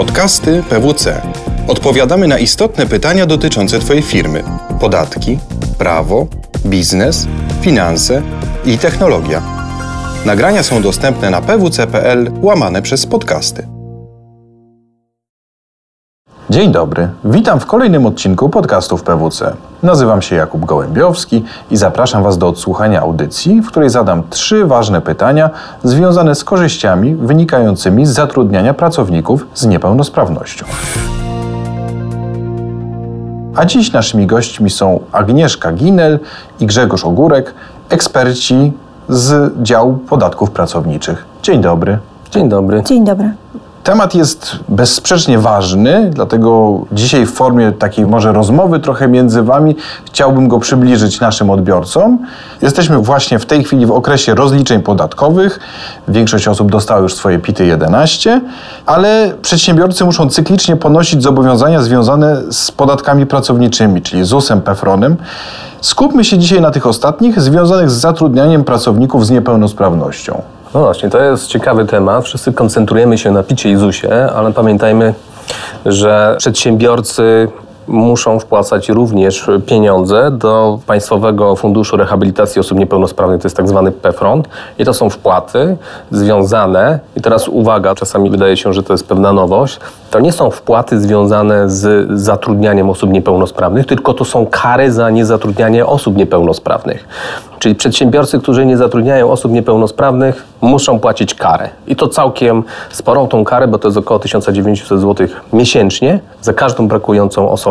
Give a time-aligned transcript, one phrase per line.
[0.00, 1.22] Podcasty PWC.
[1.68, 4.44] Odpowiadamy na istotne pytania dotyczące Twojej firmy:
[4.80, 5.38] podatki,
[5.78, 6.26] prawo,
[6.66, 7.26] biznes,
[7.60, 8.22] finanse
[8.64, 9.42] i technologia.
[10.26, 13.79] Nagrania są dostępne na pwc.pl łamane przez podcasty.
[16.50, 19.56] Dzień dobry, witam w kolejnym odcinku podcastów PWC.
[19.82, 25.00] Nazywam się Jakub Gołębiowski i zapraszam Was do odsłuchania audycji, w której zadam trzy ważne
[25.00, 25.50] pytania
[25.84, 30.66] związane z korzyściami wynikającymi z zatrudniania pracowników z niepełnosprawnością.
[33.56, 36.18] A dziś naszymi gośćmi są Agnieszka Ginel
[36.60, 37.54] i Grzegorz Ogórek,
[37.88, 38.72] eksperci
[39.08, 41.24] z działu podatków pracowniczych.
[41.42, 41.98] Dzień dobry.
[42.30, 42.82] Dzień dobry.
[42.82, 43.32] Dzień dobry.
[43.84, 50.48] Temat jest bezsprzecznie ważny, dlatego dzisiaj w formie takiej może rozmowy trochę między Wami chciałbym
[50.48, 52.18] go przybliżyć naszym odbiorcom.
[52.62, 55.60] Jesteśmy właśnie w tej chwili w okresie rozliczeń podatkowych.
[56.08, 58.40] Większość osób dostała już swoje PIT 11,
[58.86, 65.16] ale przedsiębiorcy muszą cyklicznie ponosić zobowiązania związane z podatkami pracowniczymi, czyli ZUS-em, PEFRON-em.
[65.80, 70.42] Skupmy się dzisiaj na tych ostatnich, związanych z zatrudnianiem pracowników z niepełnosprawnością.
[70.74, 72.24] No właśnie, to jest ciekawy temat.
[72.24, 75.14] Wszyscy koncentrujemy się na picie i ZUSie, ale pamiętajmy,
[75.86, 77.48] że przedsiębiorcy
[77.88, 84.42] muszą wpłacać również pieniądze do Państwowego Funduszu Rehabilitacji Osób Niepełnosprawnych, to jest tak zwany PEFRON
[84.78, 85.76] i to są wpłaty
[86.10, 90.50] związane, i teraz uwaga, czasami wydaje się, że to jest pewna nowość, to nie są
[90.50, 97.08] wpłaty związane z zatrudnianiem osób niepełnosprawnych, tylko to są kary za niezatrudnianie osób niepełnosprawnych.
[97.58, 101.68] Czyli przedsiębiorcy, którzy nie zatrudniają osób niepełnosprawnych, muszą płacić karę.
[101.86, 106.88] I to całkiem sporą tą karę, bo to jest około 1900 zł miesięcznie za każdą
[106.88, 107.69] brakującą osobę.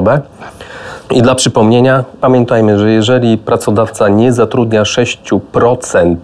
[1.12, 6.16] I dla przypomnienia, pamiętajmy, że jeżeli pracodawca nie zatrudnia 6%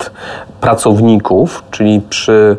[0.62, 2.58] pracowników, czyli przy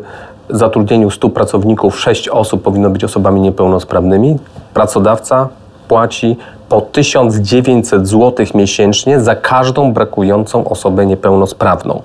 [0.49, 4.37] zatrudnieniu 100 pracowników 6 osób powinno być osobami niepełnosprawnymi,
[4.73, 5.47] pracodawca
[5.87, 6.37] płaci
[6.69, 12.01] po 1900 zł miesięcznie za każdą brakującą osobę niepełnosprawną.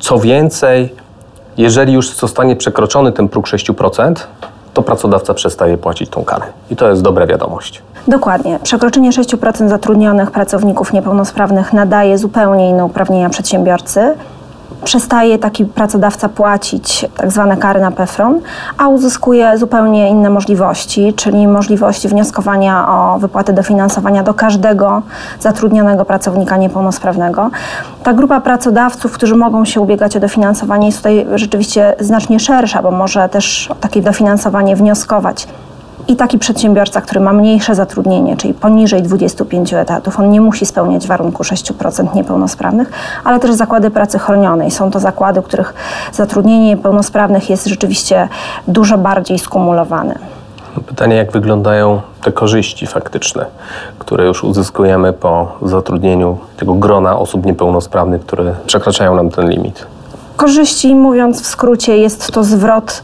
[0.00, 0.94] Co więcej,
[1.56, 4.14] jeżeli już zostanie przekroczony ten próg 6%,
[4.74, 6.44] to pracodawca przestaje płacić tą karę.
[6.70, 7.82] I to jest dobra wiadomość.
[8.08, 8.58] Dokładnie.
[8.62, 14.14] Przekroczenie 6% zatrudnionych pracowników niepełnosprawnych nadaje zupełnie inne uprawnienia przedsiębiorcy
[14.84, 18.40] przestaje taki pracodawca płacić tak zwane kary na PEFRON,
[18.78, 25.02] a uzyskuje zupełnie inne możliwości, czyli możliwość wnioskowania o wypłatę dofinansowania do każdego
[25.40, 27.50] zatrudnionego pracownika niepełnosprawnego.
[28.02, 32.90] Ta grupa pracodawców, którzy mogą się ubiegać o dofinansowanie jest tutaj rzeczywiście znacznie szersza, bo
[32.90, 35.46] może też o takie dofinansowanie wnioskować
[36.08, 41.06] i taki przedsiębiorca, który ma mniejsze zatrudnienie, czyli poniżej 25 etatów, on nie musi spełniać
[41.06, 42.92] warunku 6% niepełnosprawnych,
[43.24, 44.70] ale też zakłady pracy chronionej.
[44.70, 45.74] Są to zakłady, w których
[46.12, 48.28] zatrudnienie niepełnosprawnych jest rzeczywiście
[48.68, 50.14] dużo bardziej skumulowane.
[50.76, 53.46] No, pytanie, jak wyglądają te korzyści faktyczne,
[53.98, 59.86] które już uzyskujemy po zatrudnieniu tego grona osób niepełnosprawnych, które przekraczają nam ten limit?
[60.36, 63.02] Korzyści, mówiąc w skrócie, jest to zwrot,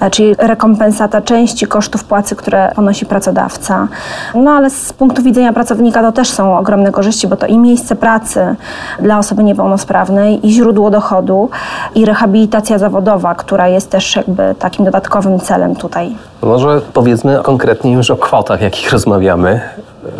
[0.00, 3.88] e, czyli rekompensata części kosztów płacy, które ponosi pracodawca.
[4.34, 7.96] No ale z punktu widzenia pracownika to też są ogromne korzyści, bo to i miejsce
[7.96, 8.56] pracy
[9.00, 11.50] dla osoby niepełnosprawnej, i źródło dochodu,
[11.94, 16.16] i rehabilitacja zawodowa, która jest też jakby takim dodatkowym celem tutaj.
[16.42, 19.60] Może powiedzmy konkretnie już o kwotach, jakich rozmawiamy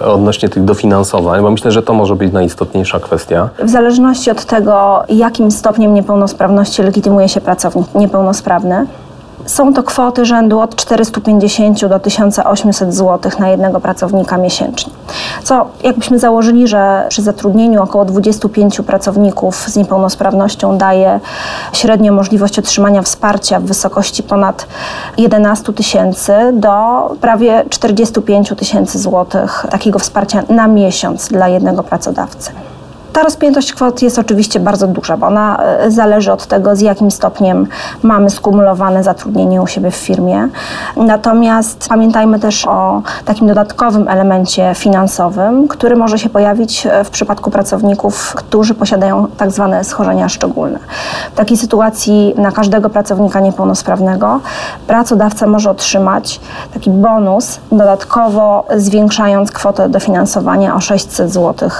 [0.05, 3.49] odnośnie tych dofinansowań, bo myślę, że to może być najistotniejsza kwestia.
[3.63, 8.87] W zależności od tego, jakim stopniem niepełnosprawności legitymuje się pracownik niepełnosprawny,
[9.47, 14.93] są to kwoty rzędu od 450 do 1800 zł na jednego pracownika miesięcznie.
[15.43, 21.21] Co jakbyśmy założyli, że przy zatrudnieniu około 25 pracowników z niepełnosprawnością daje
[21.73, 24.67] średnio możliwość otrzymania wsparcia w wysokości ponad
[25.19, 26.71] 11 tysięcy do
[27.21, 32.51] prawie 45 tysięcy złotych takiego wsparcia na miesiąc dla jednego pracodawcy.
[33.15, 37.11] Ta rozpiętość kwot jest oczywiście bardzo duża, bo ona e, zależy od tego, z jakim
[37.11, 37.67] stopniem
[38.03, 40.49] mamy skumulowane zatrudnienie u siebie w firmie.
[40.97, 47.51] Natomiast pamiętajmy też o takim dodatkowym elemencie finansowym, który może się pojawić e, w przypadku
[47.51, 50.79] pracowników, którzy posiadają tak zwane schorzenia szczególne.
[51.33, 54.41] W takiej sytuacji na każdego pracownika niepełnosprawnego
[54.87, 56.41] pracodawca może otrzymać
[56.75, 61.71] taki bonus, dodatkowo zwiększając kwotę dofinansowania o 600 zł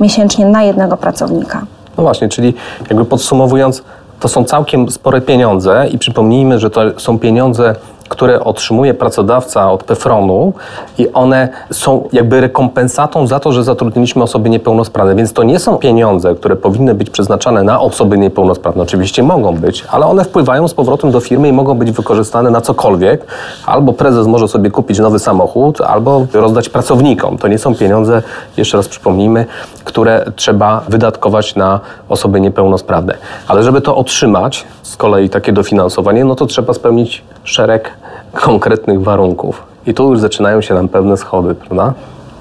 [0.00, 1.66] miesięcznie na jednego jednego pracownika.
[1.96, 2.54] No właśnie, czyli
[2.90, 3.82] jakby podsumowując,
[4.20, 7.74] to są całkiem spore pieniądze i przypomnijmy, że to są pieniądze,
[8.12, 10.52] które otrzymuje pracodawca od PFRON-u
[10.98, 15.14] i one są jakby rekompensatą za to, że zatrudniliśmy osoby niepełnosprawne.
[15.14, 18.82] Więc to nie są pieniądze, które powinny być przeznaczane na osoby niepełnosprawne.
[18.82, 22.60] Oczywiście mogą być, ale one wpływają z powrotem do firmy i mogą być wykorzystane na
[22.60, 23.26] cokolwiek.
[23.66, 27.38] Albo prezes może sobie kupić nowy samochód, albo rozdać pracownikom.
[27.38, 28.22] To nie są pieniądze,
[28.56, 29.46] jeszcze raz przypomnijmy,
[29.84, 33.14] które trzeba wydatkować na osoby niepełnosprawne.
[33.48, 38.01] Ale żeby to otrzymać, z kolei takie dofinansowanie, no to trzeba spełnić szereg
[38.32, 39.62] konkretnych warunków.
[39.86, 41.92] I tu już zaczynają się nam pewne schody, prawda?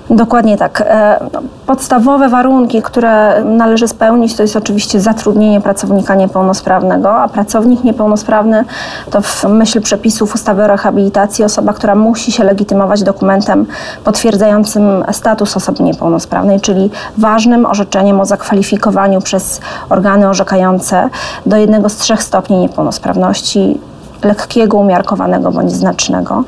[0.09, 0.83] Dokładnie tak.
[0.85, 1.19] E,
[1.65, 8.65] podstawowe warunki, które należy spełnić, to jest oczywiście zatrudnienie pracownika niepełnosprawnego, a pracownik niepełnosprawny
[9.11, 13.65] to w myśl przepisów ustawy o rehabilitacji osoba, która musi się legitymować dokumentem
[14.03, 21.09] potwierdzającym status osoby niepełnosprawnej, czyli ważnym orzeczeniem o zakwalifikowaniu przez organy orzekające
[21.45, 23.79] do jednego z trzech stopni niepełnosprawności
[24.23, 26.43] lekkiego, umiarkowanego bądź znacznego.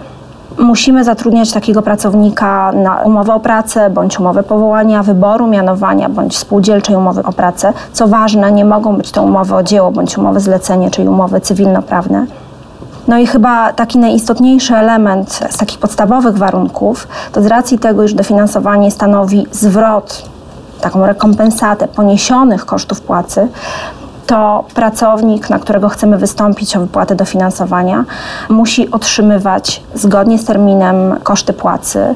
[0.57, 6.95] Musimy zatrudniać takiego pracownika na umowę o pracę, bądź umowę powołania, wyboru, mianowania, bądź spółdzielczej
[6.95, 7.73] umowy o pracę.
[7.93, 12.25] Co ważne, nie mogą być to umowy o dzieło, bądź umowy zlecenie, czyli umowy cywilnoprawne.
[13.07, 18.13] No i chyba taki najistotniejszy element z takich podstawowych warunków, to z racji tego, iż
[18.13, 20.29] dofinansowanie stanowi zwrot,
[20.81, 23.47] taką rekompensatę poniesionych kosztów płacy,
[24.27, 28.05] to pracownik, na którego chcemy wystąpić o wypłatę dofinansowania,
[28.49, 32.15] musi otrzymywać zgodnie z terminem koszty płacy,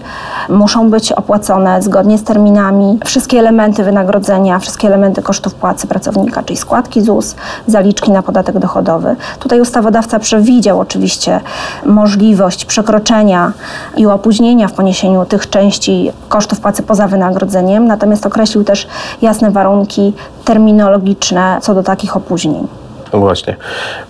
[0.49, 6.57] muszą być opłacone zgodnie z terminami wszystkie elementy wynagrodzenia, wszystkie elementy kosztów płacy pracownika, czyli
[6.57, 7.35] składki ZUS,
[7.67, 9.15] zaliczki na podatek dochodowy.
[9.39, 11.41] Tutaj ustawodawca przewidział oczywiście
[11.85, 13.51] możliwość przekroczenia
[13.97, 18.87] i opóźnienia w poniesieniu tych części kosztów płacy poza wynagrodzeniem, natomiast określił też
[19.21, 20.13] jasne warunki
[20.47, 22.67] terminologiczne co do takich opóźnień.
[23.13, 23.55] No właśnie,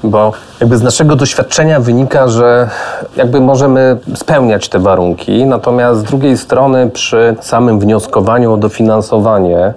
[0.04, 2.70] bo jakby z naszego doświadczenia wynika, że
[3.16, 9.74] jakby możemy spełniać te warunki, natomiast z drugiej strony przy samym wnioskowaniu o dofinansowanie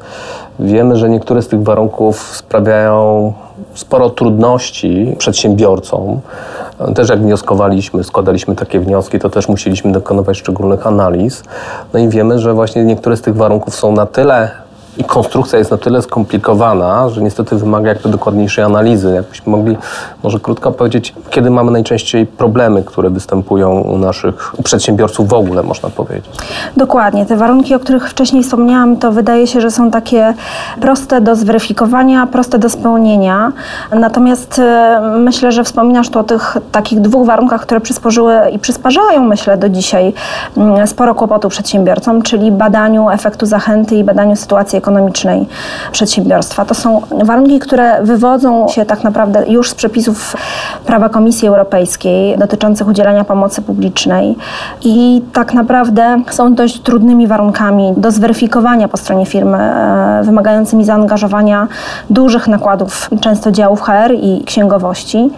[0.59, 3.33] wiemy, że niektóre z tych warunków sprawiają
[3.75, 6.21] sporo trudności przedsiębiorcom.
[6.95, 11.43] Też jak wnioskowaliśmy, składaliśmy takie wnioski, to też musieliśmy dokonywać szczególnych analiz.
[11.93, 14.51] No i wiemy, że właśnie niektóre z tych warunków są na tyle
[14.99, 19.13] i konstrukcja jest na tyle skomplikowana, że niestety wymaga jakby dokładniejszej analizy.
[19.15, 19.77] Jakbyśmy mogli
[20.23, 25.91] może krótko powiedzieć, kiedy mamy najczęściej problemy, które występują u naszych przedsiębiorców w ogóle, można
[25.91, 26.31] powiedzieć.
[26.77, 27.27] Dokładnie.
[27.27, 30.35] Te warunki, o których wcześniej wspomniałam, to wydaje się, że są takie
[30.81, 33.53] proste do zweryfikowania, proste do spełnienia.
[33.93, 39.23] Natomiast e, myślę, że wspominasz tu o tych takich dwóch warunkach, które przysporzyły i przysparzają,
[39.23, 40.13] myślę, do dzisiaj
[40.57, 45.47] mm, sporo kłopotu przedsiębiorcom, czyli badaniu efektu zachęty i badaniu sytuacji ekonomicznej
[45.93, 46.65] przedsiębiorstwa.
[46.65, 50.37] To są warunki, które wywodzą się tak naprawdę już z przepisów
[50.87, 54.37] prawa Komisji Europejskiej dotyczących udzielania pomocy publicznej
[54.85, 61.69] i tak naprawdę są dość trudnymi warunkami do zweryfikowania po stronie firmy, e, wymagającymi zaangażowania
[62.11, 65.31] dużych nakładów, często działów HR i księgowości.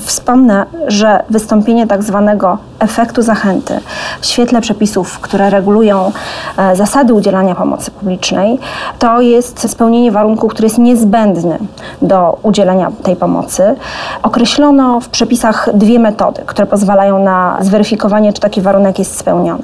[0.00, 3.80] Wspomnę, że wystąpienie tak zwanego efektu zachęty
[4.20, 6.12] w świetle przepisów, które regulują
[6.56, 8.58] e, zasady udzielania pomocy publicznej,
[8.98, 11.58] to jest spełnienie warunku, który jest niezbędny
[12.02, 13.74] do udzielenia tej pomocy.
[14.22, 19.62] Określono w przepisach dwie metody, które pozwalają na zweryfikowanie, czy taki warunek jest spełniony.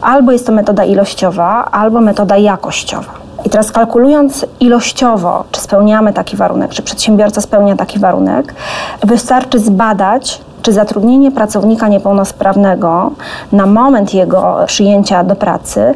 [0.00, 3.27] Albo jest to metoda ilościowa, albo metoda jakościowa.
[3.48, 8.54] I teraz kalkulując ilościowo, czy spełniamy taki warunek, czy przedsiębiorca spełnia taki warunek,
[9.02, 13.10] wystarczy zbadać, czy zatrudnienie pracownika niepełnosprawnego
[13.52, 15.94] na moment jego przyjęcia do pracy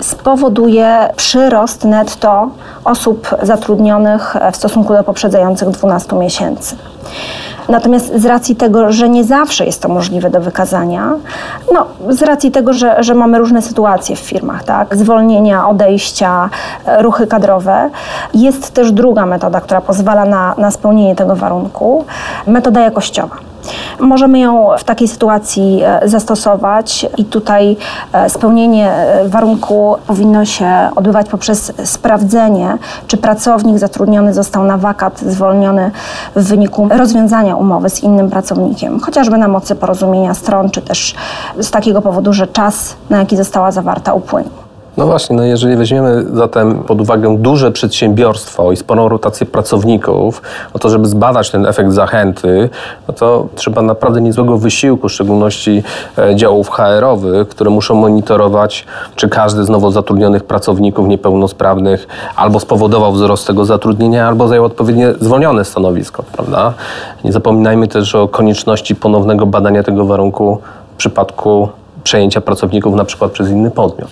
[0.00, 2.48] spowoduje przyrost netto
[2.84, 6.76] osób zatrudnionych w stosunku do poprzedzających 12 miesięcy.
[7.70, 11.12] Natomiast z racji tego, że nie zawsze jest to możliwe do wykazania,
[11.72, 16.50] no, z racji tego, że, że mamy różne sytuacje w firmach, tak, zwolnienia, odejścia,
[16.86, 17.90] e, ruchy kadrowe,
[18.34, 22.04] jest też druga metoda, która pozwala na, na spełnienie tego warunku,
[22.46, 23.49] metoda jakościowa.
[24.00, 27.76] Możemy ją w takiej sytuacji e, zastosować i tutaj
[28.12, 35.20] e, spełnienie e, warunku powinno się odbywać poprzez sprawdzenie, czy pracownik zatrudniony został na wakat
[35.20, 35.90] zwolniony
[36.36, 41.14] w wyniku rozwiązania umowy z innym pracownikiem, chociażby na mocy porozumienia stron, czy też
[41.58, 44.69] z takiego powodu, że czas, na jaki została zawarta, upłynął.
[45.00, 50.42] No właśnie, no jeżeli weźmiemy zatem pod uwagę duże przedsiębiorstwo i sporą rotację pracowników,
[50.74, 52.68] no to żeby zbadać ten efekt zachęty,
[53.08, 55.82] no to trzeba naprawdę niezłego wysiłku, w szczególności
[56.18, 63.12] e, działów HR-owych, które muszą monitorować, czy każdy z nowo zatrudnionych pracowników niepełnosprawnych albo spowodował
[63.12, 66.74] wzrost tego zatrudnienia, albo zajął odpowiednie zwolnione stanowisko, prawda?
[67.24, 70.58] Nie zapominajmy też o konieczności ponownego badania tego warunku
[70.94, 71.68] w przypadku
[72.04, 74.08] przejęcia pracowników na przykład przez inny podmiot.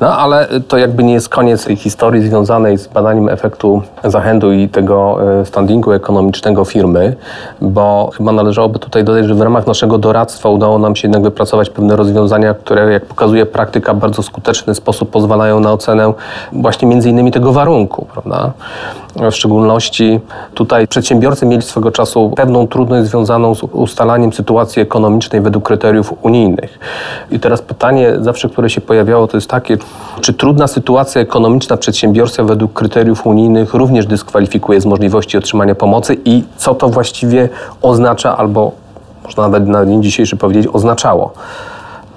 [0.00, 4.68] No ale to jakby nie jest koniec tej historii związanej z badaniem efektu zachętu i
[4.68, 7.16] tego e, standingu ekonomicznego firmy,
[7.60, 11.70] bo chyba należałoby tutaj dodać, że w ramach naszego doradztwa udało nam się jednak wypracować
[11.70, 16.12] pewne rozwiązania, które jak pokazuje praktyka w bardzo skuteczny sposób pozwalają na ocenę
[16.52, 18.52] właśnie między innymi tego warunku, prawda?
[19.16, 20.20] W szczególności
[20.54, 26.78] tutaj przedsiębiorcy mieli swego czasu pewną trudność związaną z ustalaniem sytuacji ekonomicznej według kryteriów unijnych.
[27.30, 29.76] I teraz pytanie zawsze, które się pojawiało, to jest takie,
[30.20, 36.44] czy trudna sytuacja ekonomiczna przedsiębiorstwa według kryteriów unijnych również dyskwalifikuje z możliwości otrzymania pomocy i
[36.56, 37.48] co to właściwie
[37.82, 38.72] oznacza albo
[39.24, 41.32] można nawet na dzień dzisiejszy powiedzieć oznaczało?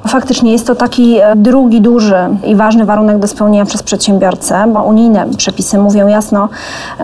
[0.08, 4.84] Faktycznie jest to taki e, drugi duży i ważny warunek do spełnienia przez przedsiębiorcę, bo
[4.84, 6.50] unijne przepisy mówią jasno,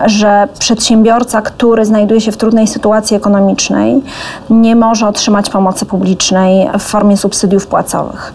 [0.06, 4.02] że przedsiębiorca, który znajduje się w trudnej sytuacji ekonomicznej,
[4.50, 8.34] nie może otrzymać pomocy publicznej w formie subsydiów płacowych.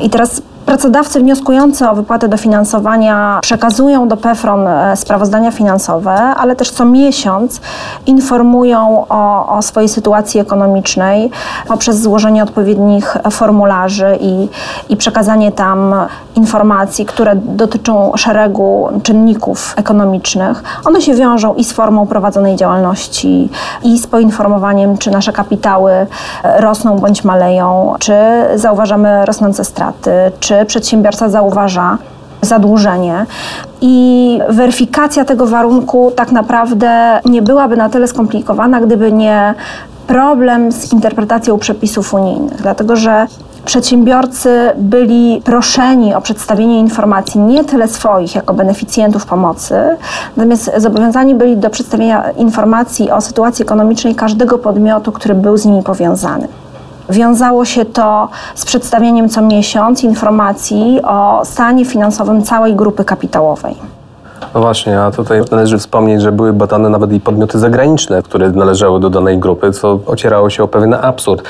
[0.00, 6.70] I teraz Pracodawcy wnioskujący o wypłatę dofinansowania przekazują do PEFRON e, sprawozdania finansowe, ale też
[6.70, 7.60] co miesiąc
[8.06, 11.30] informują o, o swojej sytuacji ekonomicznej
[11.68, 14.48] poprzez złożenie odpowiednich formularzy i,
[14.88, 15.94] i przekazanie tam
[16.36, 20.62] informacji, które dotyczą szeregu czynników ekonomicznych.
[20.84, 23.50] One się wiążą i z formą prowadzonej działalności,
[23.82, 26.06] i z poinformowaniem, czy nasze kapitały e,
[26.60, 28.14] rosną bądź maleją, czy
[28.54, 30.10] zauważamy rosnące straty,
[30.40, 31.98] czy przedsiębiorca zauważa
[32.42, 33.26] zadłużenie.
[33.80, 39.54] I weryfikacja tego warunku tak naprawdę nie byłaby na tyle skomplikowana, gdyby nie
[40.06, 43.26] problem z interpretacją przepisów unijnych, dlatego że
[43.64, 49.74] przedsiębiorcy byli proszeni o przedstawienie informacji nie tyle swoich jako beneficjentów pomocy,
[50.36, 55.82] natomiast zobowiązani byli do przedstawienia informacji o sytuacji ekonomicznej każdego podmiotu, który był z nimi
[55.82, 56.48] powiązany.
[57.10, 63.74] Wiązało się to z przedstawieniem co miesiąc informacji o stanie finansowym całej grupy kapitałowej.
[64.54, 69.00] No właśnie, a tutaj należy wspomnieć, że były badane nawet i podmioty zagraniczne, które należały
[69.00, 71.42] do danej grupy, co ocierało się o pewien absurd.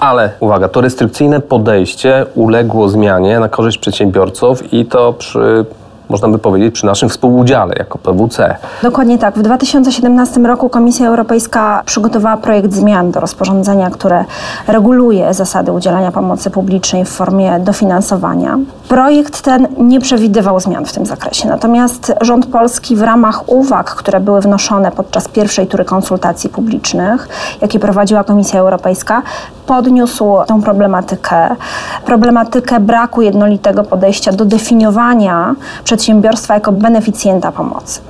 [0.00, 5.64] Ale uwaga, to restrykcyjne podejście uległo zmianie na korzyść przedsiębiorców i to przy
[6.08, 8.56] można by powiedzieć, przy naszym współudziale jako PWC.
[8.82, 9.38] Dokładnie tak.
[9.38, 14.24] W 2017 roku Komisja Europejska przygotowała projekt zmian do rozporządzenia, które
[14.68, 18.58] reguluje zasady udzielania pomocy publicznej w formie dofinansowania.
[18.88, 24.20] Projekt ten nie przewidywał zmian w tym zakresie, natomiast rząd polski w ramach uwag, które
[24.20, 27.28] były wnoszone podczas pierwszej tury konsultacji publicznych,
[27.60, 29.22] jakie prowadziła Komisja Europejska,
[29.66, 31.56] podniósł tą problematykę,
[32.04, 35.54] problematykę braku jednolitego podejścia do definiowania
[35.96, 38.00] przedsiębiorstwa jako beneficjenta pomocy.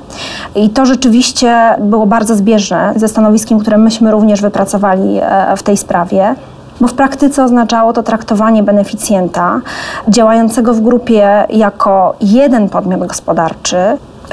[0.55, 5.77] I to rzeczywiście było bardzo zbieżne ze stanowiskiem, które myśmy również wypracowali e, w tej
[5.77, 6.35] sprawie
[6.81, 9.61] bo w praktyce oznaczało to traktowanie beneficjenta
[10.09, 13.77] działającego w grupie jako jeden podmiot gospodarczy,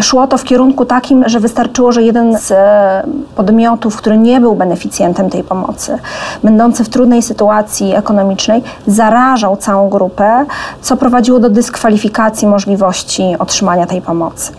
[0.01, 3.03] Szło to w kierunku takim, że wystarczyło, że jeden z e,
[3.35, 5.97] podmiotów, który nie był beneficjentem tej pomocy,
[6.43, 10.45] będący w trudnej sytuacji ekonomicznej, zarażał całą grupę,
[10.81, 14.51] co prowadziło do dyskwalifikacji możliwości otrzymania tej pomocy.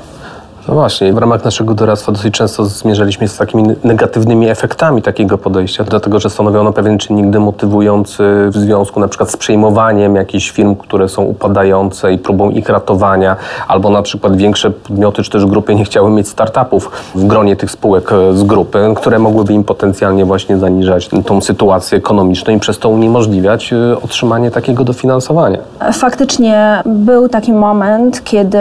[0.68, 5.84] No właśnie, w ramach naszego doradztwa dosyć często zmierzaliśmy z takimi negatywnymi efektami takiego podejścia,
[5.84, 11.08] dlatego że stanowiono pewien czynnik demotywujący w związku na przykład z przejmowaniem jakichś firm, które
[11.08, 13.36] są upadające i próbą ich ratowania,
[13.68, 17.70] albo na przykład większe podmioty czy też grupy nie chciały mieć startupów w gronie tych
[17.70, 22.78] spółek e, z grupy, które mogłyby im potencjalnie właśnie zaniżać tą sytuację ekonomiczną i przez
[22.78, 25.58] to uniemożliwiać e, otrzymanie takiego dofinansowania.
[25.92, 28.58] Faktycznie był taki moment, kiedy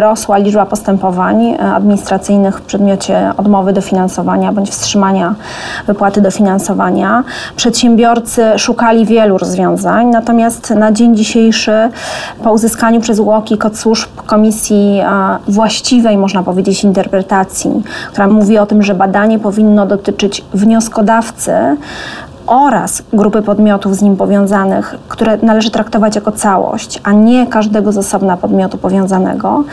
[0.00, 5.34] rosła liczba postępowań administracyjnych w przedmiocie odmowy dofinansowania bądź wstrzymania
[5.86, 7.24] wypłaty dofinansowania.
[7.56, 11.90] Przedsiębiorcy szukali wielu rozwiązań, natomiast na dzień dzisiejszy
[12.42, 15.02] po uzyskaniu przez UOKiK od służb Komisji
[15.48, 17.82] właściwej, można powiedzieć, interpretacji,
[18.12, 21.52] która mówi o tym, że badanie powinno dotyczyć wnioskodawcy,
[22.46, 27.98] oraz grupy podmiotów z nim powiązanych, które należy traktować jako całość, a nie każdego z
[27.98, 29.64] osobna podmiotu powiązanego,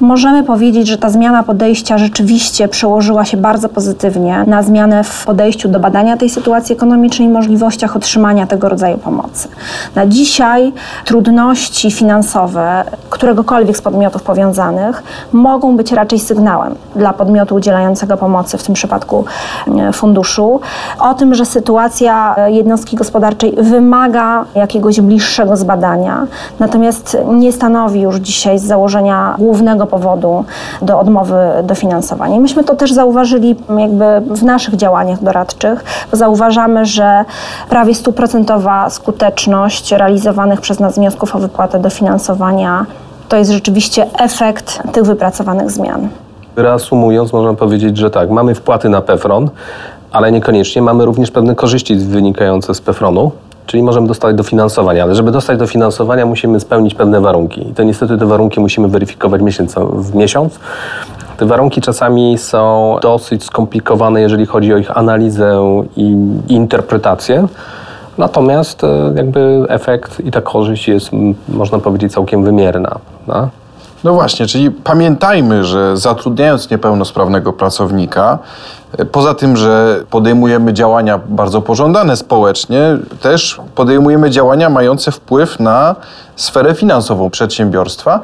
[0.00, 5.68] możemy powiedzieć, że ta zmiana podejścia rzeczywiście przełożyła się bardzo pozytywnie na zmianę w podejściu
[5.68, 9.48] do badania tej sytuacji ekonomicznej i możliwościach otrzymania tego rodzaju pomocy.
[9.94, 10.72] Na dzisiaj
[11.04, 18.62] trudności finansowe któregokolwiek z podmiotów powiązanych mogą być raczej sygnałem dla podmiotu udzielającego pomocy, w
[18.62, 19.24] tym przypadku
[19.78, 20.60] e, funduszu,
[21.00, 22.07] o tym, że sytuacja
[22.46, 26.26] jednostki gospodarczej wymaga jakiegoś bliższego zbadania,
[26.60, 30.44] natomiast nie stanowi już dzisiaj z założenia głównego powodu
[30.82, 32.40] do odmowy dofinansowania.
[32.40, 37.24] Myśmy to też zauważyli jakby w naszych działaniach doradczych, zauważamy, że
[37.70, 42.86] prawie stuprocentowa skuteczność realizowanych przez nas wniosków o wypłatę dofinansowania
[43.28, 46.08] to jest rzeczywiście efekt tych wypracowanych zmian.
[46.56, 49.50] Reasumując, można powiedzieć, że tak, mamy wpłaty na PEFRON,
[50.12, 53.30] ale niekoniecznie mamy również pewne korzyści wynikające z PEFRONu,
[53.66, 58.18] czyli możemy dostać dofinansowania, ale żeby dostać dofinansowania musimy spełnić pewne warunki i to niestety
[58.18, 60.58] te warunki musimy weryfikować miesiąc w miesiąc.
[61.36, 65.62] Te warunki czasami są dosyć skomplikowane, jeżeli chodzi o ich analizę
[65.96, 66.16] i
[66.48, 67.48] interpretację.
[68.18, 71.10] Natomiast e, jakby efekt i ta korzyść jest,
[71.48, 72.98] można powiedzieć, całkiem wymierna.
[73.26, 73.48] Prawda?
[74.04, 78.38] No właśnie, czyli pamiętajmy, że zatrudniając niepełnosprawnego pracownika,
[78.98, 85.96] e, poza tym, że podejmujemy działania bardzo pożądane społecznie, też podejmujemy działania mające wpływ na
[86.36, 88.20] sferę finansową przedsiębiorstwa.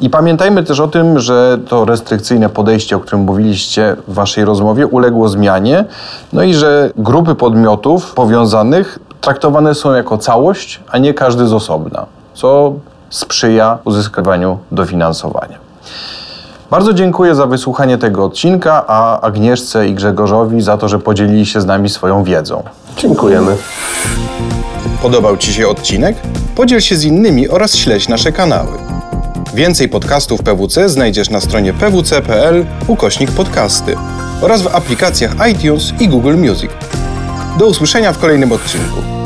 [0.00, 4.86] I pamiętajmy też o tym, że to restrykcyjne podejście, o którym mówiliście w Waszej rozmowie,
[4.86, 5.84] uległo zmianie,
[6.32, 12.06] no i że grupy podmiotów powiązanych traktowane są jako całość, a nie każdy z osobna,
[12.34, 12.72] co
[13.10, 15.58] sprzyja uzyskiwaniu dofinansowania.
[16.70, 21.60] Bardzo dziękuję za wysłuchanie tego odcinka, a Agnieszce i Grzegorzowi za to, że podzielili się
[21.60, 22.62] z nami swoją wiedzą.
[22.96, 23.56] Dziękujemy.
[25.02, 26.16] Podobał Ci się odcinek?
[26.56, 28.78] Podziel się z innymi oraz śledź nasze kanały.
[29.54, 33.96] Więcej podcastów PWC znajdziesz na stronie pwc.pl ukośnik podcasty
[34.42, 36.70] oraz w aplikacjach iTunes i Google Music.
[37.58, 39.17] Do usłyszenia w kolejnym odcinku.